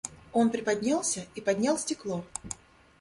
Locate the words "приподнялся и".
0.49-1.41